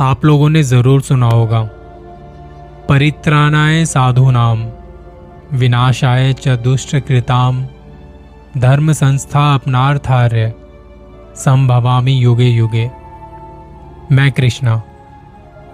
आप 0.00 0.24
लोगों 0.24 0.48
ने 0.48 0.62
ज़रूर 0.62 1.00
सुना 1.02 1.26
होगा। 1.26 1.62
परित्राणाय 2.88 3.84
साधु 3.84 4.30
नाम 4.30 4.62
विनाशाय 5.52 6.32
च 6.32 6.48
दुष्ट 6.48 6.96
कृताम 6.96 7.64
धर्म 8.58 8.92
संस्था 8.92 9.42
अपनार्थार्य, 9.54 10.52
संभवामी 11.36 12.12
युगे 12.12 12.44
युगे। 12.44 12.90
मैं 14.12 14.30
कृष्णा, 14.32 14.82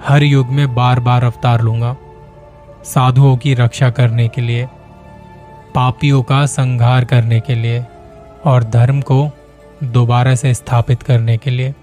हर 0.09 0.23
युग 0.23 0.47
में 0.47 0.75
बार 0.75 1.01
बार 1.01 1.25
अवतार 1.25 1.61
लूँगा, 1.61 1.95
साधुओं 2.85 3.37
की 3.37 3.55
रक्षा 3.55 3.91
करने 3.91 4.29
के 4.29 4.41
लिए, 4.41 4.67
पापियों 5.75 6.23
का 6.23 6.45
संहार 6.47 7.05
करने 7.05 7.41
के 7.41 7.55
लिए, 7.55 7.85
और 8.45 8.65
धर्म 8.65 9.01
को 9.01 9.31
दोबारा 9.85 10.35
से 10.35 10.55
स्थापित 10.55 11.03
करने 11.03 11.37
के 11.37 11.51
लिए। 11.51 11.75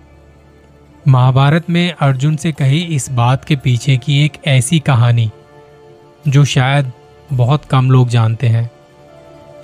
महाभारत 1.07 1.69
में 1.69 1.93
अर्जुन 1.93 2.35
से 2.35 2.51
कही 2.51 2.79
इस 2.81 3.09
बात 3.11 3.45
के 3.45 3.55
पीछे 3.55 3.97
की 3.97 4.25
एक 4.25 4.31
ऐसी 4.47 4.79
कहानी, 4.79 5.31
जो 6.27 6.45
शायद 6.45 6.91
बहुत 7.33 7.65
कम 7.65 7.91
लोग 7.91 8.09
जानते 8.09 8.47
हैं। 8.47 8.71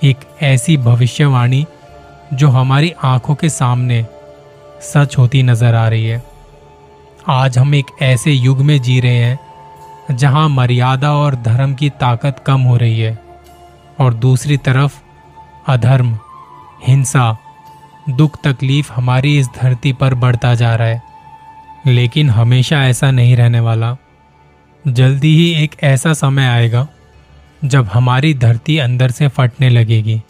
एक 0.04 0.16
ऐसी 0.42 0.76
भविष्यवाणी, 0.76 1.66
जो 2.32 2.48
हमारी 2.48 2.92
आँखों 3.04 3.34
के 3.34 3.48
सामने 3.48 4.06
सच 4.80 5.18
होती 5.18 5.42
नज़र 5.42 5.74
आ 5.74 5.88
रही 5.88 6.06
है। 6.06 6.22
आज 7.28 7.58
हम 7.58 7.74
एक 7.74 7.86
ऐसे 8.02 8.30
युग 8.30 8.60
में 8.60 8.82
जी 8.82 9.00
रहे 9.00 9.16
हैं, 9.16 9.38
जहाँ 10.16 10.48
मर्यादा 10.48 11.12
और 11.12 11.34
धर्म 11.34 11.74
की 11.74 11.90
ताकत 11.90 12.44
कम 12.46 12.60
हो 12.60 12.76
रही 12.76 13.00
है, 13.00 13.18
और 14.00 14.14
दूसरी 14.14 14.56
तरफ़ 14.56 15.00
अधर्म, 15.66 16.18
हिंसा, 16.86 17.36
दुख 18.10 18.38
तकलीफ़ 18.44 18.92
हमारी 18.92 19.38
इस 19.38 19.48
धरती 19.62 19.92
पर 19.92 20.14
बढ़ता 20.14 20.54
जा 20.54 20.74
रहा 20.74 20.88
है। 20.88 21.07
लेकिन 21.88 22.30
हमेशा 22.30 22.84
ऐसा 22.84 23.10
नहीं 23.10 23.36
रहने 23.36 23.60
वाला। 23.60 23.96
जल्दी 24.88 25.36
ही 25.36 25.64
एक 25.64 25.76
ऐसा 25.82 26.12
समय 26.12 26.46
आएगा, 26.46 26.88
जब 27.64 27.86
हमारी 27.86 28.34
धरती 28.34 28.78
अंदर 28.78 29.10
से 29.10 29.28
फटने 29.28 29.68
लगेगी। 29.68 30.22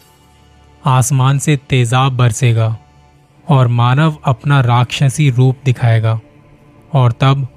आसमान 0.85 1.39
से 1.39 1.57
तेजाब 1.57 2.17
बरसेगा 2.17 2.77
और 3.49 3.67
मानव 3.67 4.17
अपना 4.23 4.61
राक्षसी 4.61 5.29
रूप 5.29 5.57
दिखाएगा 5.65 6.19
और 6.93 7.11
तब 7.11 7.47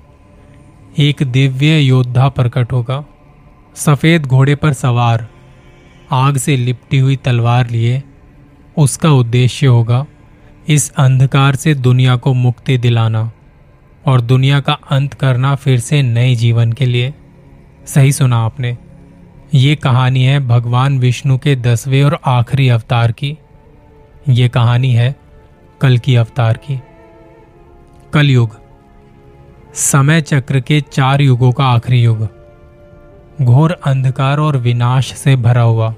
एक 0.99 1.23
दिव्य 1.23 1.79
योद्धा 1.79 2.29
प्रकट 2.29 2.73
होगा। 2.73 3.05
सफ़ेद 3.75 4.27
घोड़े 4.27 4.55
पर 4.55 4.73
सवार, 4.73 5.27
आग 6.13 6.37
से 6.37 6.57
लिपटी 6.57 6.99
हुई 6.99 7.17
तलवार 7.17 7.71
लिए, 7.71 8.03
उसका 8.79 9.11
उद्देश्य 9.11 9.67
होगा 9.67 10.07
इस 10.69 10.91
अंधकार 10.91 11.57
से 11.57 11.75
दुनिया 11.75 12.17
को 12.17 12.35
मुक्ति 12.35 12.79
दिलाना। 12.79 13.31
और 14.07 14.21
दुनिया 14.21 14.61
का 14.61 14.73
अंत 14.73 15.15
करना 15.15 15.55
फिर 15.55 15.81
से 15.81 16.03
नए 16.03 16.35
जीवन 16.35 16.73
के 16.73 16.87
लिए। 16.87 17.15
सही 17.87 18.13
सुना 18.13 18.37
आपने। 18.37 18.79
ये 19.55 19.77
कहानी 19.77 20.25
है 20.25 20.41
भगवान 20.41 20.99
विष्णु 20.99 21.39
के 21.39 21.57
दसवें 21.57 22.05
और 22.05 22.19
आखिरी 22.27 22.69
अवतार 22.69 23.13
की। 23.13 23.39
ये 24.29 24.49
कहानी 24.49 24.95
है 24.95 25.17
कल 25.81 25.99
की 25.99 26.17
अवतार 26.17 26.57
की। 26.57 26.81
कलयुग। 28.13 28.61
समय 29.75 30.21
चक्र 30.21 30.61
के 30.61 30.81
चार 30.81 31.21
युगों 31.21 31.53
का 31.53 31.65
आखिरी 31.65 32.03
युग। 32.03 32.29
घोर 33.43 33.73
अंधकार 33.73 34.39
और 34.39 34.57
विनाश 34.57 35.13
से 35.13 35.37
भरा 35.37 35.63
हुआ। 35.63 35.95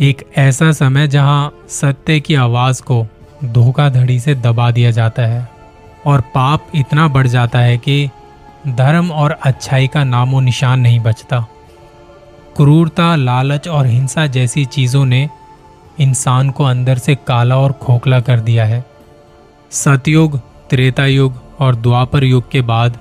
एक 0.00 0.28
ऐसा 0.36 0.72
समय 0.72 1.08
जहाँ 1.08 1.58
सत्य 1.68 2.20
की 2.20 2.34
आवाज़ 2.34 2.82
को 2.82 3.06
धोखाधड़ी 3.44 4.20
से 4.20 4.34
दबा 4.34 4.70
दिया 4.70 4.90
जाता 4.90 5.22
है। 5.22 5.55
और 6.06 6.20
पाप 6.34 6.66
इतना 6.74 7.06
बढ़ 7.08 7.26
जाता 7.26 7.58
है 7.58 7.76
कि 7.78 8.08
धर्म 8.68 9.10
और 9.12 9.30
अच्छाई 9.42 9.86
का 9.86 10.04
नामो 10.04 10.40
निशान 10.40 10.80
नहीं 10.80 11.00
बचता। 11.00 11.40
क्रूरता, 12.56 13.14
लालच 13.16 13.68
और 13.68 13.86
हिंसा 13.86 14.26
जैसी 14.28 14.64
चीज़ों 14.66 15.04
ने 15.04 15.28
इंसान 16.00 16.50
को 16.50 16.64
अंदर 16.64 16.98
से 16.98 17.14
काला 17.26 17.56
और 17.56 17.72
खोखला 17.72 18.20
कर 18.20 18.40
दिया 18.40 18.64
है। 18.64 18.84
सतयुग 19.72 20.38
त्रेता 20.70 21.06
युग 21.06 21.34
और 21.60 21.76
द्वापर 21.76 22.24
युग 22.24 22.50
के 22.50 22.60
बाद 22.62 22.98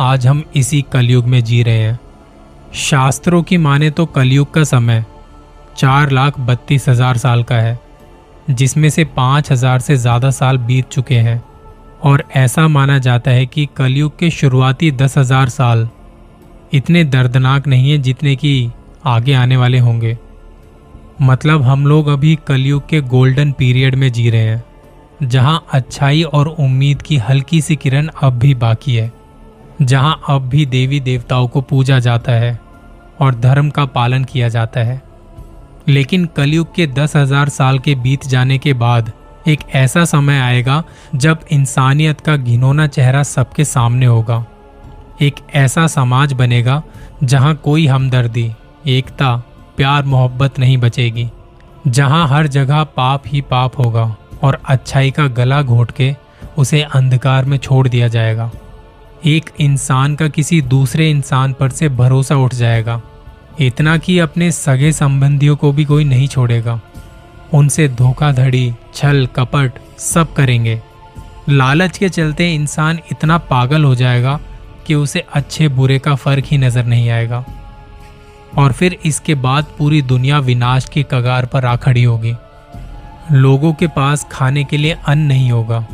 आज 0.00 0.26
हम 0.26 0.42
इसी 0.56 0.80
कलयुग 0.82 1.26
में 1.26 1.42
जी 1.44 1.62
रहे 1.62 1.78
हैं। 1.78 1.98
शास्त्रों 2.80 3.42
की 3.42 3.56
माने 3.58 3.90
तो 3.90 4.06
कलयुग 4.08 4.52
का 4.54 4.64
समय 4.64 5.04
चार 5.76 6.10
लाख 6.10 6.38
बत्तीस 6.40 6.88
हज़ार 6.88 7.16
साल 7.16 7.42
का 7.42 7.56
है, 7.56 7.78
जिसमें 8.50 8.88
से 8.90 9.04
पाँच 9.06 9.50
हज़ार 9.52 9.80
से 9.80 9.96
ज़्यादा 9.96 10.30
साल 10.30 10.58
बीत 10.60 10.88
चुके 10.88 11.16
हैं। 11.16 11.42
और 12.02 12.24
ऐसा 12.36 12.66
माना 12.68 12.98
जाता 12.98 13.30
है 13.30 13.46
कि 13.46 13.68
कलयुग 13.76 14.18
के 14.18 14.30
शुरुआती 14.30 14.90
दस 14.92 15.16
हज़ार 15.18 15.48
साल 15.48 15.88
इतने 16.74 17.04
दर्दनाक 17.04 17.66
नहीं 17.66 17.90
है 17.90 17.98
जितने 17.98 18.34
कि 18.36 18.70
आगे 19.06 19.34
आने 19.34 19.56
वाले 19.56 19.78
होंगे। 19.78 20.16
मतलब 21.22 21.62
हम 21.62 21.86
लोग 21.86 22.08
अभी 22.08 22.36
कलयुग 22.46 22.88
के 22.88 23.00
गोल्डन 23.00 23.52
पीरियड 23.52 23.94
में 23.94 24.10
जी 24.12 24.28
रहे 24.30 24.40
हैं, 24.40 24.62
जहाँ 25.22 25.64
अच्छाई 25.72 26.22
और 26.24 26.48
उम्मीद 26.48 27.02
की 27.02 27.16
हल्की 27.20 27.60
सी 27.60 27.76
किरण 27.76 28.08
अब 28.22 28.38
भी 28.38 28.54
बाकी 28.56 28.94
है, 28.96 29.12
जहाँ 29.82 30.20
अब 30.28 30.48
भी 30.48 30.66
देवी 30.66 31.00
देवताओं 31.00 31.48
को 31.48 31.60
पूजा 31.62 31.98
जाता 32.00 32.32
है 32.34 32.58
और 33.20 33.34
धर्म 33.34 33.70
का 33.70 33.84
पालन 33.86 34.24
किया 34.24 34.48
जाता 34.48 34.80
है। 34.80 35.00
लेकिन 35.88 36.24
कलयुग 36.36 36.74
के 36.74 36.86
दस 36.88 37.16
हज़ार 37.16 37.48
साल 37.50 37.78
के 37.78 37.94
बीत 37.94 38.26
जाने 38.26 38.58
के 38.58 38.72
बाद 38.74 39.12
एक 39.48 39.58
ऐसा 39.74 40.04
समय 40.04 40.38
आएगा 40.38 40.84
जब 41.14 41.38
इंसानियत 41.50 42.20
का 42.20 42.36
घिनौना 42.36 42.86
चेहरा 42.86 43.22
सबके 43.22 43.64
सामने 43.64 44.06
होगा। 44.06 44.44
एक 45.22 45.34
ऐसा 45.54 45.86
समाज 45.86 46.32
बनेगा 46.32 46.82
जहाँ 47.24 47.54
कोई 47.54 47.86
हमदर्दी, 47.86 48.52
एकता, 48.86 49.36
प्यार, 49.76 50.04
मोहब्बत 50.04 50.58
नहीं 50.58 50.76
बचेगी। 50.78 51.30
जहाँ 51.86 52.28
हर 52.28 52.46
जगह 52.46 52.84
पाप 52.84 53.22
ही 53.26 53.40
पाप 53.40 53.78
होगा 53.78 54.16
और 54.42 54.62
अच्छाई 54.64 55.10
का 55.10 55.26
गला 55.26 55.62
घोट 55.62 55.90
के 55.90 56.16
उसे 56.58 56.82
अंधकार 56.82 57.44
में 57.44 57.58
छोड़ 57.58 57.88
दिया 57.88 58.08
जाएगा। 58.08 58.50
एक 59.24 59.50
इंसान 59.60 60.14
का 60.14 60.28
किसी 60.28 60.62
दूसरे 60.62 61.10
इंसान 61.10 61.52
पर 61.52 61.70
से 61.70 61.88
भरोसा 61.88 62.36
उठ 62.36 62.54
जाएगा। 62.54 63.02
इतना 63.60 63.96
कि 63.96 64.18
अपने 64.18 64.52
सगे 64.52 64.92
संबंधियों 64.92 65.56
को 65.56 65.72
भी 65.72 65.84
कोई 65.84 66.04
नहीं 66.04 66.28
छोड़ेगा। 66.28 66.80
उनसे 67.54 67.88
धोखाधड़ी, 67.88 68.74
छल, 68.94 69.28
कपट 69.36 69.72
सब 69.98 70.32
करेंगे। 70.32 70.82
लालच 71.48 71.98
के 71.98 72.08
चलते 72.08 72.54
इंसान 72.54 72.98
इतना 73.12 73.38
पागल 73.38 73.84
हो 73.84 73.94
जाएगा 73.94 74.40
कि 74.86 74.94
उसे 74.94 75.24
अच्छे 75.32 75.68
बुरे 75.68 75.98
का 75.98 76.14
फ़र्क 76.14 76.44
ही 76.46 76.58
नज़र 76.58 76.84
नहीं 76.84 77.10
आएगा। 77.10 77.44
और 78.58 78.72
फिर 78.72 78.98
इसके 79.04 79.34
बाद 79.34 79.66
पूरी 79.78 80.02
दुनिया 80.02 80.38
विनाश 80.38 80.84
की 80.84 81.02
कगार 81.02 81.46
पर 81.46 81.64
आ 81.64 81.76
खड़ी 81.76 82.02
होगी। 82.02 82.34
लोगों 83.32 83.72
के 83.72 83.86
पास 83.86 84.26
खाने 84.32 84.64
के 84.64 84.76
लिए 84.76 84.98
अन्न 85.06 85.22
नहीं 85.22 85.52
होगा। 85.52 85.86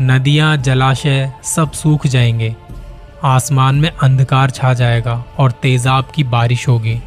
नदियाँ, 0.00 0.56
जलाशय 0.56 1.32
सब 1.42 1.72
सूख 1.72 2.06
जाएँगे। 2.06 2.56
आसमान 3.24 3.74
में 3.74 3.90
अंधकार 3.90 4.50
छा 4.50 4.74
जाएगा 4.74 5.24
और 5.38 5.52
तेजाब 5.52 6.04
की 6.14 6.24
बारिश 6.24 6.68
होगी। 6.68 7.00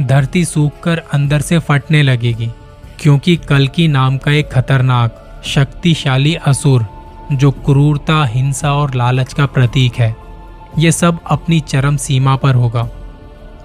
धरती 0.00 0.44
सूखकर 0.44 1.02
अंदर 1.12 1.40
से 1.40 1.58
फटने 1.58 2.02
लगेगी। 2.02 2.50
क्योंकि 3.00 3.36
कल 3.36 3.66
की 3.66 3.88
नाम 3.88 4.16
का 4.18 4.30
एक 4.30 4.50
खतरनाक, 4.52 5.42
शक्तिशाली 5.44 6.34
असुर, 6.34 6.86
जो 7.32 7.50
क्रूरता, 7.50 8.24
हिंसा 8.24 8.72
और 8.72 8.94
लालच 8.94 9.32
का 9.32 9.46
प्रतीक 9.46 9.94
है, 9.94 10.14
ये 10.78 10.92
सब 10.92 11.18
अपनी 11.26 11.60
चरम 11.60 11.96
सीमा 11.96 12.36
पर 12.36 12.54
होगा। 12.54 12.88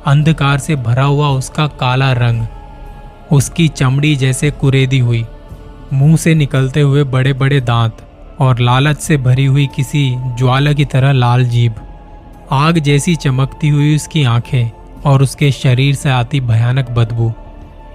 अंधकार 0.06 0.58
से 0.58 0.76
भरा 0.76 1.04
हुआ 1.04 1.30
उसका 1.30 1.68
काला 1.68 2.12
रंग, 2.14 2.46
उसकी 3.32 3.68
चमड़ी 3.68 4.16
जैसे 4.16 4.52
कुरेदी 4.52 5.00
हुई, 5.00 5.26
मुँह 5.94 6.16
से 6.16 6.36
निकलते 6.36 6.82
हुए 6.82 7.04
बड़े 7.04 7.34
बड़े 7.34 7.62
दांत 7.62 7.98
और 8.40 8.60
लालच 8.60 8.98
से 8.98 9.18
भरी 9.18 9.46
हुई 9.46 9.68
किसी 9.76 10.10
ज्वाला 10.40 10.74
की 10.74 10.86
तरह 10.86 11.12
लाल 11.12 11.46
जीभ, 11.46 11.74
आग 12.52 12.80
जैसी 12.80 13.16
चमकती 13.16 13.70
हुई 13.70 13.96
उसकी 13.96 14.24
आँखें 14.24 14.70
और 15.06 15.24
उसके 15.24 15.52
शरीर 15.52 15.96
से 15.96 16.10
आती 16.10 16.40
भयानक 16.42 16.90
बदबू। 16.90 17.34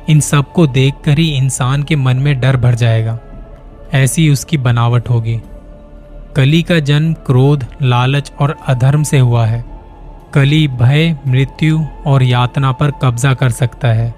इन 0.09 0.21
सबको 0.21 0.67
देखकर 0.67 1.19
ही 1.19 1.29
इंसान 1.29 1.83
के 1.83 1.97
मन 1.97 2.17
में 2.17 2.41
डर 2.41 2.57
भर 2.57 2.75
जाएगा। 2.75 3.19
ऐसी 3.95 4.31
उसकी 4.31 4.59
बनावट 4.59 5.11
होगी। 5.11 5.41
कली 6.37 6.63
का 6.63 6.79
जन्म 6.79 7.13
क्रोध, 7.13 7.67
लालच 7.83 8.33
और 8.39 8.57
अधर्म 8.67 9.03
से 9.03 9.19
हुआ 9.19 9.47
है। 9.47 9.65
कली 10.35 10.69
भय, 10.69 11.19
मृत्यु 11.27 11.85
और 12.07 12.23
यातना 12.23 12.73
पर 12.73 12.91
कब्जा 12.91 13.35
कर 13.35 13.51
सकता 13.51 13.89
है। 13.89 14.15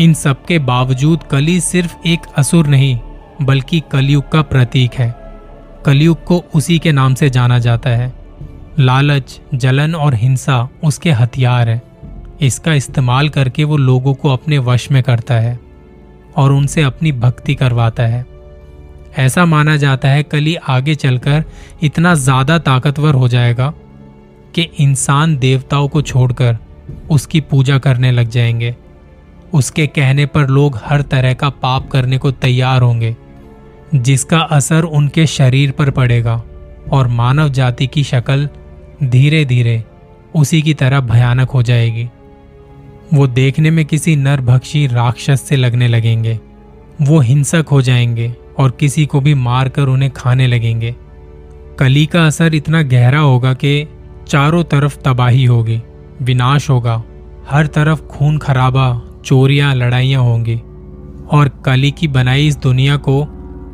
इन 0.00 0.14
सब 0.14 0.44
के 0.44 0.58
बावजूद 0.58 1.22
कली 1.22 1.60
सिर्फ़ 1.60 1.96
एक 2.06 2.20
असुर 2.36 2.66
नहीं, 2.66 3.00
बल्कि 3.42 3.82
कलयुग 3.92 4.32
का 4.32 4.42
प्रतीक 4.42 4.94
है। 4.94 5.40
कलयुग 5.86 6.24
को 6.24 6.44
उसी 6.54 6.78
के 6.78 6.92
नाम 6.92 7.14
से 7.14 7.30
जाना 7.30 7.58
जाता 7.58 7.90
है। 7.90 8.12
लालच, 8.78 9.40
जलन 9.54 9.94
और 9.94 10.14
हिंसा 10.14 10.68
उसके 10.84 11.10
हथियार 11.10 11.68
है। 11.68 11.89
इसका 12.40 12.74
इस्तेमाल 12.74 13.28
करके 13.28 13.64
वो 13.64 13.76
लोगों 13.76 14.14
को 14.14 14.28
अपने 14.28 14.58
वश 14.58 14.90
में 14.90 15.02
करता 15.02 15.34
है 15.34 15.58
और 16.36 16.52
उनसे 16.52 16.82
अपनी 16.82 17.12
भक्ति 17.12 17.54
करवाता 17.54 18.02
है। 18.02 18.24
ऐसा 19.18 19.44
माना 19.44 19.76
जाता 19.76 20.08
है, 20.08 20.22
कली 20.22 20.54
आगे 20.54 20.94
चलकर 20.94 21.44
इतना 21.82 22.14
ज़्यादा 22.14 22.58
ताकतवर 22.58 23.14
हो 23.14 23.28
जाएगा 23.28 23.72
कि 24.54 24.62
इंसान 24.80 25.36
देवताओं 25.36 25.88
को 25.88 26.02
छोड़कर 26.02 26.56
उसकी 27.10 27.40
पूजा 27.40 27.78
करने 27.78 28.10
लग 28.12 28.28
जाएँगे। 28.28 28.74
उसके 29.52 29.86
कहने 29.86 30.26
पर 30.26 30.48
लोग 30.48 30.78
हर 30.84 31.02
तरह 31.02 31.34
का 31.34 31.48
पाप 31.52 31.88
करने 31.88 32.18
को 32.18 32.30
तैयार 32.30 32.82
होंगे, 32.82 33.14
जिसका 33.94 34.38
असर 34.38 34.82
उनके 34.82 35.26
शरीर 35.26 35.70
पर 35.70 35.90
पड़ेगा 35.90 36.42
और 36.92 37.08
मानव 37.08 37.48
जाति 37.48 37.86
की 37.86 38.04
शक्ल 38.04 38.48
धीरे 39.02 39.44
धीरे 39.44 39.82
उसी 40.34 40.62
की 40.62 40.74
तरह 40.74 41.00
भयानक 41.00 41.50
हो 41.50 41.62
जाएगी। 41.62 42.08
वो 43.14 43.26
देखने 43.26 43.70
में 43.70 43.84
किसी 43.84 44.16
नरभक्षी 44.16 44.86
राक्षस 44.86 45.40
से 45.40 45.56
लगने 45.56 45.88
लगेंगे। 45.88 46.40
वो 47.02 47.20
हिंसक 47.20 47.66
हो 47.72 47.82
जाएँगे 47.82 48.36
और 48.58 48.70
किसी 48.70 49.06
को 49.06 49.20
भी 49.20 49.34
मारकर 49.34 49.82
उन्हें 49.82 50.10
खाने 50.10 50.46
लगेंगे। 50.46 50.96
कली 51.78 52.06
का 52.06 52.26
असर 52.26 52.54
इतना 52.54 52.82
गहरा 52.82 53.18
होगा 53.18 53.54
कि 53.54 53.88
चारों 54.28 54.64
तरफ़ 54.64 54.96
तबाही 54.96 55.44
होगी, 55.44 55.82
विनाश 56.22 56.70
होगा। 56.70 57.02
हर 57.50 57.66
तरफ़ 57.66 58.02
खून 58.02 58.38
खराबा, 58.38 59.02
चोरियाँ, 59.24 59.74
लड़ाइयाँ 59.74 60.22
होंगी। 60.22 60.56
और 61.30 61.62
कली 61.64 61.90
की 61.90 62.08
बनाई 62.08 62.46
इस 62.46 62.58
दुनिया 62.58 62.96
को 62.96 63.22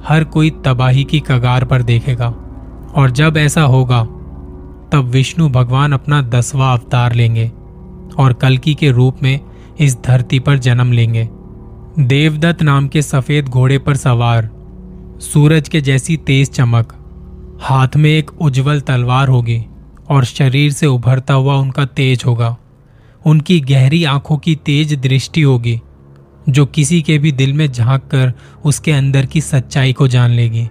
हर 0.08 0.24
कोई 0.24 0.50
तबाही 0.50 1.04
की 1.04 1.20
कगार 1.20 1.64
पर 1.64 1.82
देखेगा। 1.82 2.34
और 2.94 3.10
जब 3.10 3.34
ऐसा 3.36 3.62
होगा, 3.62 4.02
तब 4.92 5.10
विष्णु 5.12 5.48
भगवान 5.48 5.92
अपना 5.92 6.22
दसवां 6.22 6.78
अवतार 6.78 7.12
लेंगे। 7.12 7.52
और 8.18 8.32
कलकी 8.32 8.74
के 8.74 8.90
रूप 8.90 9.22
में 9.22 9.40
इस 9.80 9.96
धरती 10.02 10.38
पर 10.38 10.58
जन्म 10.58 10.92
लेंगे। 10.92 11.28
देवदत्त 11.98 12.62
नाम 12.62 12.88
के 12.88 13.02
सफ़ेद 13.02 13.48
घोड़े 13.48 13.78
पर 13.78 13.96
सवार, 13.96 14.48
सूरज 15.20 15.68
के 15.68 15.80
जैसी 15.80 16.16
तेज 16.16 16.50
चमक। 16.50 16.92
हाथ 17.60 17.96
में 17.96 18.10
एक 18.10 18.30
उज्जवल 18.42 18.80
तलवार 18.80 19.28
होगी 19.28 19.64
और 20.08 20.24
शरीर 20.24 20.72
से 20.72 20.86
उभरता 20.86 21.34
हुआ 21.34 21.54
उनका 21.54 21.84
तेज 21.84 22.22
होगा। 22.26 22.56
उनकी 23.26 23.60
गहरी 23.60 24.04
आँखों 24.04 24.36
की 24.38 24.54
तेज 24.56 24.94
दृष्टि 24.94 25.42
होगी, 25.42 25.80
जो 26.48 26.66
किसी 26.66 27.02
के 27.02 27.18
भी 27.18 27.32
दिल 27.32 27.52
में 27.52 27.66
झाँक 27.72 28.02
कर 28.02 28.32
उसके 28.64 28.92
अंदर 28.92 29.26
की 29.26 29.40
सच्चाई 29.40 29.92
को 29.92 30.08
जान 30.08 30.30
लेगी। 30.30 30.68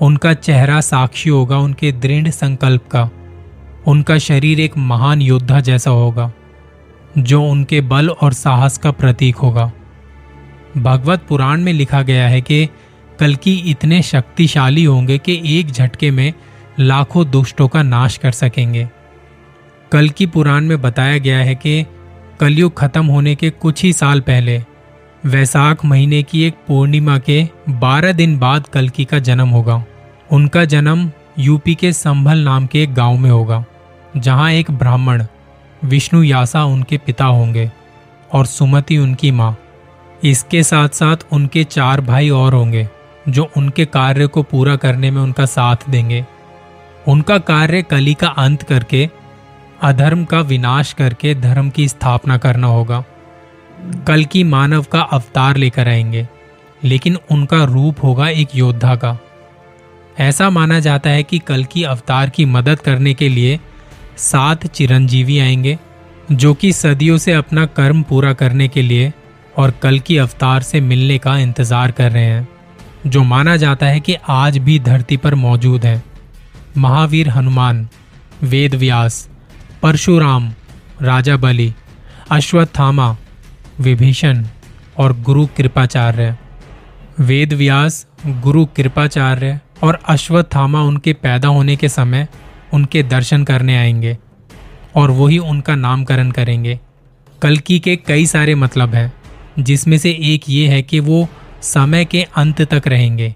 उनका 0.00 0.34
चेहरा 0.34 0.80
साक्षी 0.80 1.30
होगा 1.30 1.58
उनके 1.58 1.92
दृढ़ 1.92 2.28
संकल्प 2.28 2.88
का। 2.90 3.08
उनका 3.86 4.18
शरीर 4.18 4.60
एक 4.60 4.76
महान 4.76 5.22
योद्धा 5.22 5.60
जैसा 5.60 5.90
होगा। 5.90 6.32
जो 7.18 7.42
उनके 7.42 7.80
बल 7.80 8.10
और 8.10 8.32
साहस 8.32 8.78
का 8.78 8.90
प्रतीक 8.90 9.36
होगा। 9.36 9.70
भगवत 10.76 11.22
पुराण 11.28 11.60
में 11.60 11.72
लिखा 11.72 12.02
गया 12.02 12.28
है 12.28 12.40
कि 12.40 12.68
कलकी 13.20 13.54
इतने 13.70 14.02
शक्तिशाली 14.02 14.84
होंगे 14.84 15.18
कि 15.18 15.40
एक 15.58 15.70
झटके 15.70 16.10
में 16.10 16.32
लाखों 16.80 17.30
दुष्टों 17.30 17.68
का 17.68 17.82
नाश 17.82 18.16
कर 18.16 18.32
सकेंगे। 18.32 18.88
कल 19.92 20.08
की 20.08 20.26
पुराण 20.26 20.64
में 20.64 20.80
बताया 20.82 21.18
गया 21.18 21.38
है 21.38 21.54
कि 21.54 21.84
कलयुग 22.40 22.76
खत्म 22.78 23.06
होने 23.06 23.34
के 23.34 23.50
कुछ 23.50 23.82
ही 23.82 23.92
साल 23.92 24.20
पहले, 24.20 24.62
वैसाख 25.26 25.84
महीने 25.84 26.22
की 26.22 26.42
एक 26.42 26.54
पूर्णिमा 26.68 27.18
के 27.18 27.42
12 27.68 28.12
दिन 28.12 28.38
बाद 28.38 28.66
कलकी 28.66 29.04
का 29.04 29.18
जन्म 29.18 29.48
होगा। 29.48 29.84
उनका 30.32 30.64
जन्म 30.64 31.10
यूपी 31.38 31.74
के 31.74 31.92
संभल 31.92 32.38
नाम 32.38 32.66
के 32.66 32.82
एक 32.82 32.94
गाँव 32.94 33.16
में 33.18 33.30
होगा, 33.30 33.64
जहाँ 34.16 34.50
एक 34.52 34.70
ब्राह्मण 34.70 35.24
विष्णु 35.84 36.22
यासा 36.22 36.64
उनके 36.64 36.98
पिता 36.98 37.24
होंगे 37.24 37.72
और 38.32 38.46
सुमति 38.46 38.98
उनकी 38.98 39.30
माँ। 39.30 39.56
इसके 40.24 40.62
साथ 40.62 40.88
साथ 40.88 41.16
उनके 41.32 41.64
चार 41.64 42.00
भाई 42.00 42.30
और 42.30 42.54
होंगे, 42.54 42.88
जो 43.28 43.50
उनके 43.56 43.84
कार्य 43.84 44.26
को 44.26 44.42
पूरा 44.42 44.76
करने 44.76 45.10
में 45.10 45.22
उनका 45.22 45.46
साथ 45.46 45.76
देंगे। 45.88 46.26
उनका 47.08 47.38
कार्य 47.38 47.82
कली 47.82 48.14
का 48.14 48.28
अंत 48.28 48.62
करके, 48.62 49.10
अधर्म 49.82 50.24
का 50.24 50.40
विनाश 50.40 50.92
करके 50.92 51.34
धर्म 51.34 51.70
की 51.70 51.88
स्थापना 51.88 52.36
करना 52.36 52.66
होगा। 52.66 53.04
कल 54.06 54.24
की 54.24 54.44
मानव 54.44 54.82
का 54.82 55.00
अवतार 55.00 55.56
लेकर 55.56 55.88
आएँगे, 55.88 56.28
लेकिन 56.84 57.18
उनका 57.30 57.64
रूप 57.64 57.96
होगा 58.02 58.28
एक 58.28 58.48
योद्धा 58.54 58.96
का। 58.96 59.18
ऐसा 60.18 60.50
माना 60.50 60.80
जाता 60.80 61.10
है 61.10 61.22
कि 61.22 61.38
कल 61.38 61.64
की 61.64 61.82
अवतार 61.82 62.30
की 62.30 62.44
मदद 62.44 62.80
करने 62.80 63.14
के 63.14 63.28
लिए 63.28 63.60
सात 64.16 64.66
चिरंजीवी 64.66 65.38
आएँगे, 65.38 65.78
जो 66.32 66.54
कि 66.54 66.72
सदियों 66.72 67.18
से 67.18 67.32
अपना 67.32 67.66
कर्म 67.66 68.02
पूरा 68.02 68.32
करने 68.32 68.68
के 68.68 68.82
लिए 68.82 69.12
और 69.58 69.70
कल 69.82 69.98
की 69.98 70.16
अवतार 70.16 70.62
से 70.62 70.80
मिलने 70.80 71.18
का 71.18 71.36
इंतज़ार 71.38 71.90
कर 71.90 72.12
रहे 72.12 72.24
हैं, 72.24 72.48
जो 73.06 73.22
माना 73.22 73.56
जाता 73.56 73.86
है 73.86 74.00
कि 74.00 74.16
आज 74.28 74.58
भी 74.58 74.78
धरती 74.78 75.16
पर 75.16 75.34
मौजूद 75.34 75.84
है। 75.86 76.02
महावीर 76.76 77.28
हनुमान 77.28 77.88
वेद 78.42 78.74
व्यास 78.74 79.28
परशुराम 79.82 80.52
राजा 81.02 81.36
बलि 81.36 81.72
अश्वत्थामा, 82.30 83.16
विभीषण 83.80 84.44
और 84.98 85.12
गुरु 85.20 85.46
कृपाचार्य। 85.46 86.36
वेद 87.20 87.52
व्यास 87.52 88.06
गुरु 88.26 88.64
कृपाचार्य 88.66 89.60
और 89.82 89.98
अश्वत्थामा 90.08 90.82
उनके 90.82 91.12
पैदा 91.12 91.48
होने 91.48 91.76
के 91.76 91.88
समय 91.88 92.28
उनके 92.74 93.02
दर्शन 93.02 93.44
करने 93.44 93.76
आएँगे 93.76 94.18
और 94.96 95.10
वही 95.10 95.38
उनका 95.38 95.74
नामकरण 95.74 96.30
करेंगे। 96.30 96.80
कलकी 97.42 97.78
के 97.78 97.96
कई 97.96 98.26
सारे 98.26 98.54
मतलब 98.54 98.94
हैं, 98.94 99.12
जिसमें 99.58 99.98
से 99.98 100.10
एक 100.10 100.42
ये 100.48 100.68
है 100.68 100.82
कि 100.82 101.00
वो 101.00 101.28
समय 101.62 102.04
के 102.04 102.26
अंत 102.36 102.62
तक 102.62 102.82
रहेंगे। 102.86 103.34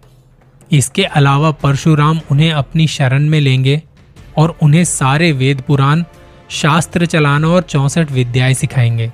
इसके 0.72 1.04
अलावा 1.04 1.50
परशुराम 1.50 2.20
उन्हें 2.30 2.52
अपनी 2.52 2.86
शरण 2.86 3.28
में 3.28 3.40
लेंगे 3.40 3.82
और 4.36 4.58
उन्हें 4.62 4.84
सारे 4.84 5.32
वेद 5.32 5.60
पुराण, 5.60 6.04
शास्त्र 6.50 7.06
चलाना 7.06 7.48
और 7.48 7.62
चौंसठ 7.62 8.10
विद्याएँ 8.10 8.54
सिखाएँगे। 8.54 9.12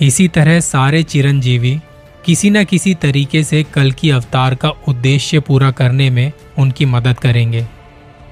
इसी 0.00 0.28
तरह 0.28 0.60
सारे 0.60 1.02
चिरंजीवी 1.02 1.78
किसी 2.24 2.50
न 2.50 2.64
किसी 2.64 2.94
तरीके 2.94 3.44
से 3.44 3.62
कल 3.62 3.92
की 3.92 4.10
अवतार 4.10 4.54
का 4.54 4.68
उद्देश्य 4.88 5.40
पूरा 5.40 5.70
करने 5.70 6.10
में 6.10 6.32
उनकी 6.58 6.84
मदद 6.84 7.18
करेंगे। 7.18 7.66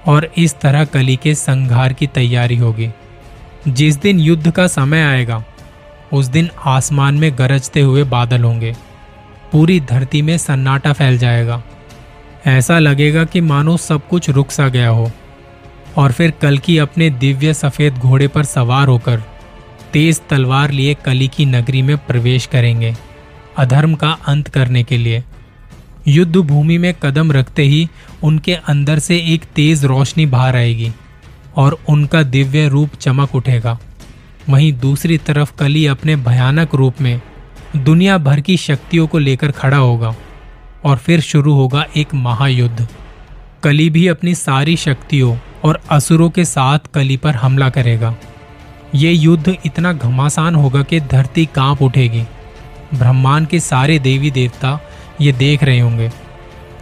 और 0.06 0.32
इस 0.38 0.60
तरह 0.60 0.84
कली 0.84 1.16
के 1.16 1.34
संघार 1.34 1.92
की 1.92 2.06
तैयारी 2.06 2.56
होगी। 2.56 2.90
जिस 3.68 3.96
दिन 3.96 4.20
युद्ध 4.20 4.50
का 4.50 4.66
समय 4.66 5.02
आएगा, 5.02 5.44
उस 6.12 6.26
दिन 6.26 6.50
आसमान 6.64 7.14
में 7.14 7.38
गरजते 7.38 7.80
हुए 7.80 8.04
बादल 8.04 8.42
होंगे। 8.42 8.76
पूरी 9.52 9.80
धरती 9.80 10.22
में 10.22 10.38
सन्नाटा 10.38 10.92
फैल 10.92 11.18
जाएगा। 11.18 11.62
ऐसा 12.46 12.78
लगेगा 12.78 13.24
कि 13.24 13.40
मानो 13.40 13.76
सब 13.76 14.08
कुछ 14.08 14.30
रुक 14.30 14.50
सा 14.50 14.68
गया 14.68 14.88
हो। 14.88 15.10
और 15.96 16.12
फिर 16.12 16.30
कलकी 16.30 16.78
अपने 16.78 17.10
दिव्य 17.10 17.54
सफ़ेद 17.54 17.94
घोड़े 17.94 18.28
पर 18.28 18.44
सवार 18.44 18.88
होकर 18.88 19.22
तेज 19.92 20.20
तलवार 20.30 20.70
लिए 20.70 20.94
कली 20.94 21.28
की 21.28 21.46
नगरी 21.46 21.82
में 21.82 21.98
प्रवेश 21.98 22.46
करेंगे, 22.46 22.94
अधर्म 23.56 23.94
का 23.94 24.18
अंत 24.26 24.48
करने 24.48 24.82
के 24.82 24.98
लिए। 24.98 25.24
युद्ध 26.08 26.36
भूमि 26.36 26.78
में 26.78 26.94
कदम 26.94 27.32
रखते 27.32 27.62
ही 27.62 27.88
उनके 28.22 28.54
अंदर 28.54 28.98
से 28.98 29.16
एक 29.18 29.44
तेज 29.44 29.84
रोशनी 29.84 30.26
बाहर 30.26 30.56
आएगी 30.56 30.92
और 31.56 31.78
उनका 31.88 32.22
दिव्य 32.22 32.68
रूप 32.68 32.90
चमक 32.94 33.34
उठेगा। 33.34 33.78
वहीं 34.48 34.72
दूसरी 34.72 35.18
तरफ़ 35.18 35.52
कली 35.58 35.86
अपने 35.86 36.16
भयानक 36.16 36.74
रूप 36.74 37.00
में 37.00 37.20
दुनिया 37.76 38.18
भर 38.18 38.40
की 38.40 38.56
शक्तियों 38.56 39.06
को 39.06 39.18
लेकर 39.18 39.50
खड़ा 39.50 39.76
होगा 39.76 40.14
और 40.84 40.96
फिर 40.96 41.20
शुरू 41.20 41.54
होगा 41.54 41.86
एक 41.96 42.14
महायुद्ध। 42.14 42.88
कली 43.62 43.90
भी 43.90 44.08
अपनी 44.08 44.34
सारी 44.34 44.76
शक्तियों 44.76 45.36
और 45.64 45.80
असुरों 45.90 46.30
के 46.30 46.44
साथ 46.44 46.78
कली 46.94 47.16
पर 47.16 47.34
हमला 47.34 47.70
करेगा। 47.70 48.16
ये 48.94 49.12
युद्ध 49.12 49.56
इतना 49.66 49.92
घमासान 49.92 50.54
होगा 50.54 50.82
कि 50.82 51.00
धरती 51.00 51.46
काँप 51.46 51.82
उठेगी। 51.82 52.22
ब्रह्मांड 52.94 53.46
के 53.46 53.60
सारे 53.60 53.98
देवी 53.98 54.30
देवता 54.30 54.80
ये 55.20 55.32
देख 55.32 55.62
रहे 55.64 55.78
होंगे। 55.80 56.10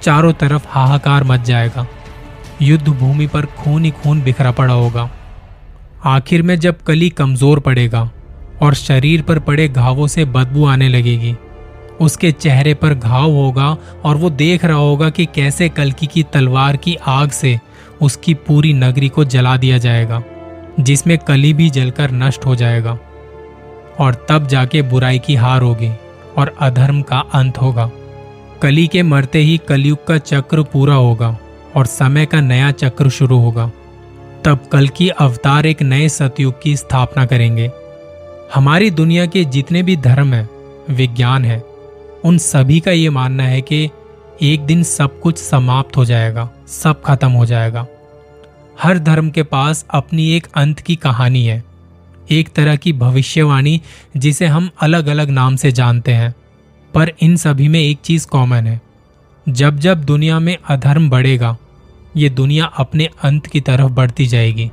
चारों 0.02 0.32
तरफ़ 0.32 0.66
हाहाकार 0.68 1.24
मच 1.24 1.40
जाएगा। 1.40 1.86
युद्ध 2.62 2.88
भूमि 2.88 3.26
पर 3.26 3.46
खून 3.54 3.84
ही 3.84 3.90
खून 3.92 4.22
बिखरा 4.22 4.50
पड़ा 4.52 4.74
होगा। 4.74 5.08
आखिर 6.06 6.42
में 6.42 6.58
जब 6.60 6.82
कली 6.82 7.08
कमज़ोर 7.10 7.60
पड़ेगा 7.60 8.10
और 8.62 8.74
शरीर 8.74 9.22
पर 9.22 9.38
पड़े 9.38 9.68
घावों 9.68 10.06
से 10.06 10.24
बदबू 10.24 10.66
आने 10.66 10.88
लगेगी, 10.88 11.34
उसके 12.00 12.30
चेहरे 12.32 12.74
पर 12.74 12.94
घाव 12.94 13.30
होगा 13.30 13.76
और 14.04 14.16
वो 14.16 14.30
देख 14.32 14.64
रहा 14.64 14.76
होगा 14.76 15.08
कि 15.10 15.26
कैसे 15.26 15.68
कलकी 15.68 16.06
की 16.06 16.22
तलवार 16.22 16.76
की 16.76 16.96
आग 17.08 17.30
से 17.30 17.58
उसकी 18.02 18.34
पूरी 18.36 18.72
नगरी 18.72 19.08
को 19.08 19.24
जला 19.24 19.56
दिया 19.56 19.78
जाएगा, 19.78 20.22
जिसमें 20.80 21.16
कली 21.18 21.52
भी 21.52 21.68
जलकर 21.70 22.10
नष्ट 22.12 22.46
हो 22.46 22.54
जाएगा 22.56 22.98
और 24.00 24.26
तब 24.28 24.46
जाके 24.46 24.82
बुराई 24.82 25.18
की 25.18 25.34
हार 25.34 25.62
होगी 25.62 25.92
और 26.38 26.54
अधर्म 26.60 27.02
का 27.02 27.18
अंत 27.34 27.58
होगा। 27.58 27.90
कली 28.62 28.87
के 28.87 29.02
मरते 29.02 29.38
ही 29.38 29.56
कलयुग 29.68 30.06
का 30.06 30.18
चक्र 30.18 30.62
पूरा 30.62 30.94
होगा 30.94 31.37
और 31.75 31.87
समय 31.87 32.26
का 32.26 32.40
नया 32.40 32.70
चक्र 32.70 33.08
शुरू 33.08 33.38
होगा। 33.38 33.70
तब 34.44 34.68
कल 34.73 34.88
की 34.88 35.08
अवतार 35.08 35.66
एक 35.66 35.82
नए 35.82 36.08
सतयुग 36.08 36.62
की 36.62 36.76
स्थापना 36.76 37.26
करेंगे। 37.26 37.70
हमारी 38.54 38.90
दुनिया 38.90 39.26
के 39.26 39.44
जितने 39.44 39.82
भी 39.82 39.96
धर्म 39.96 40.34
है, 40.34 40.49
विज्ञान 40.90 41.44
है, 41.44 41.62
उन 42.25 42.38
सभी 42.38 42.80
का 42.80 42.90
ये 42.90 43.11
मानना 43.11 43.42
है 43.42 43.61
कि 43.61 43.88
एक 44.42 44.61
दिन 44.61 44.82
सब 44.82 45.20
कुछ 45.20 45.38
समाप्त 45.38 45.96
हो 45.96 46.04
जाएगा, 46.04 46.50
सब 46.68 47.02
खत्म 47.02 47.30
हो 47.30 47.46
जाएगा। 47.46 47.87
हर 48.82 48.99
धर्म 48.99 49.30
के 49.30 49.42
पास 49.42 49.84
अपनी 49.90 50.30
एक 50.32 50.46
अंत 50.54 50.80
की 50.80 50.96
कहानी 50.96 51.44
है, 51.44 51.64
एक 52.30 52.49
तरह 52.49 52.76
की 52.76 52.92
भविष्यवाणी 52.92 53.80
जिसे 54.16 54.46
हम 54.46 54.70
अलग 54.80 55.06
अलग 55.06 55.30
नाम 55.30 55.56
से 55.56 55.73
जानते 55.73 56.12
हैं। 56.12 56.34
पर 56.94 57.12
इन 57.20 57.36
सभी 57.36 57.68
में 57.68 57.80
एक 57.80 57.98
चीज़ 58.04 58.26
कॉमन 58.26 58.66
है। 58.66 58.80
जब 59.48 59.78
जब 59.78 60.04
दुनिया 60.04 60.38
में 60.38 60.56
अधर्म 60.68 61.10
बढ़ेगा, 61.10 61.56
ये 62.16 62.28
दुनिया 62.28 62.64
अपने 62.64 63.08
अंत 63.22 63.46
की 63.46 63.60
तरफ़ 63.60 63.92
बढ़ती 63.92 64.26
जाएगी। 64.26 64.70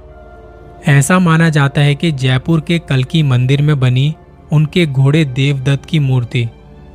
ऐसा 0.87 1.19
माना 1.19 1.49
जाता 1.49 1.81
है 1.81 1.95
कि 1.95 2.11
जयपुर 2.11 2.61
के 2.61 2.79
कलकी 2.79 3.23
मंदिर 3.23 3.61
में 3.61 3.79
बनी 3.79 4.15
उनके 4.51 4.85
घोड़े 4.85 5.25
देवदत्त 5.25 5.85
की 5.85 5.99
मूर्ति 5.99 6.49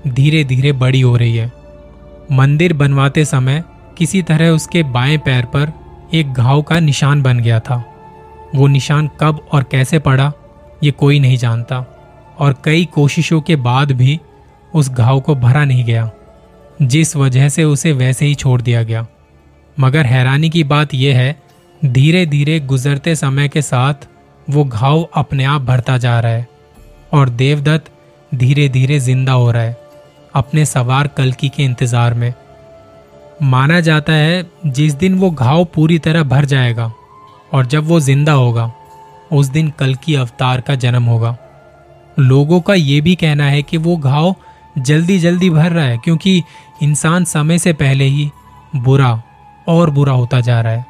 धीरे 0.08 0.44
धीरे 0.44 0.72
बड़ी 0.72 1.00
हो 1.00 1.16
रही 1.16 1.36
है। 1.36 1.52
मंदिर 2.32 2.72
बनवाते 2.72 3.24
समय 3.24 3.64
किसी 3.98 4.22
तरह 4.22 4.48
उसके 4.48 4.82
बाएँ 4.82 5.18
पैर 5.18 5.44
पर 5.44 5.72
एक 6.14 6.32
घाव 6.32 6.62
का 6.62 6.80
निशान 6.80 7.22
बन 7.22 7.38
गया 7.38 7.60
था। 7.60 7.84
वो 8.54 8.66
निशान 8.66 9.10
कब 9.20 9.46
और 9.52 9.62
कैसे 9.62 9.98
पड़ा, 9.98 10.32
ये 10.84 10.90
कोई 10.90 11.20
नहीं 11.20 11.36
जानता। 11.36 11.92
और 12.38 12.56
कई 12.64 12.84
कोशिशों 12.84 13.40
के 13.40 13.56
बाद 13.56 13.92
भी 13.92 14.20
उस 14.74 14.90
घाव 14.90 15.20
को 15.20 15.34
भरा 15.36 15.64
नहीं 15.64 15.84
गया। 15.84 16.10
जिस 16.82 17.14
वजह 17.16 17.48
से 17.48 17.64
उसे 17.64 17.92
वैसे 17.92 18.26
ही 18.26 18.34
छोड़ 18.34 18.60
दिया 18.62 18.82
गया। 18.82 19.06
मगर 19.76 20.06
हैरानी 20.06 20.50
की 20.50 20.64
बात 20.64 20.94
यह 20.94 21.18
है 21.18 21.34
धीरे 21.82 22.24
धीरे 22.26 22.58
गुजरते 22.62 23.14
समय 23.16 23.48
के 23.48 23.62
साथ 23.62 24.06
वो 24.48 24.64
घाव 24.64 25.02
अपने 25.14 25.44
आप 25.44 25.62
भरता 25.62 25.96
जा 25.98 26.18
रहा 26.20 26.32
है 26.32 26.46
और 27.12 27.28
देवदत्त 27.30 27.90
धीरे 28.32 28.68
धीरे 28.68 28.98
ज़िंदा 29.00 29.32
हो 29.32 29.50
रहा 29.50 29.62
है, 29.62 29.76
अपने 30.34 30.64
सवार 30.66 31.06
कलकी 31.08 31.48
के 31.48 31.62
इंतज़ार 31.62 32.14
में। 32.14 32.32
माना 33.42 33.80
जाता 33.80 34.12
है, 34.12 34.44
जिस 34.66 34.94
दिन 34.94 35.14
वो 35.14 35.30
घाव 35.30 35.64
पूरी 35.64 35.98
तरह 35.98 36.22
भर 36.24 36.44
जाएगा 36.44 36.92
और 37.52 37.66
जब 37.66 37.84
वो 37.84 38.00
ज़िंदा 38.00 38.32
होगा, 38.32 38.70
उस 39.32 39.46
दिन 39.46 39.70
कलकी 39.70 40.14
अवतार 40.14 40.60
का 40.60 40.74
जन्म 40.76 41.04
होगा। 41.04 41.36
लोगों 42.16 42.60
का 42.60 42.74
ये 42.74 43.00
भी 43.00 43.14
कहना 43.14 43.46
है 43.46 43.62
कि 43.62 43.76
वो 43.76 43.96
घाव 43.96 44.34
जल्दी 44.78 45.18
जल्दी 45.18 45.50
भर 45.50 45.72
रहा 45.72 45.84
है, 45.84 45.98
क्योंकि 45.98 46.42
इंसान 46.82 47.24
समय 47.24 47.58
से 47.58 47.72
पहले 47.72 48.04
ही 48.04 48.30
बुरा 48.76 49.22
और 49.68 49.90
बुरा 49.90 50.12
होता 50.12 50.40
जा 50.40 50.60
रहा 50.60 50.72
है। 50.72 50.86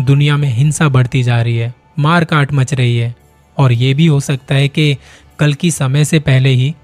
दुनिया 0.00 0.36
में 0.36 0.48
हिंसा 0.48 0.88
बढ़ती 0.88 1.22
जा 1.22 1.42
रही 1.42 1.56
है, 1.56 1.74
मार 1.98 2.24
काट 2.24 2.52
मच 2.52 2.74
रही 2.74 2.96
है, 2.96 3.14
और 3.58 3.72
ये 3.72 3.94
भी 3.94 4.06
हो 4.06 4.20
सकता 4.20 4.54
है 4.54 4.68
कि 4.68 4.96
कल 5.38 5.54
की 5.54 5.70
समय 5.70 6.04
से 6.04 6.18
पहले 6.18 6.48
ही 6.48 6.74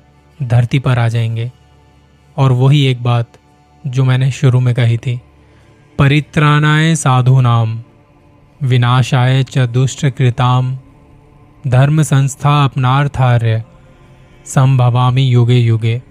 धरती 0.42 0.78
पर 0.78 0.98
आ 0.98 1.08
जाएँगे। 1.08 1.52
और 2.36 2.52
वही 2.52 2.86
एक 2.86 3.02
बात 3.02 3.32
जो 3.86 4.04
मैंने 4.04 4.30
शुरू 4.30 4.60
में 4.60 4.74
कही 4.74 4.98
थी, 4.98 5.20
परित्राणाय 5.98 6.96
साधु 6.96 7.40
नाम 7.40 7.82
विनाशाय 8.62 9.42
च 9.42 9.58
दुष्ट 9.58 10.06
कृताम 10.06 10.78
धर्म 11.66 12.02
संस्था 12.02 12.64
अपनार्थार्य, 12.64 13.64
संभवामी 14.46 15.22
युगे 15.22 15.58
युगे। 15.58 16.02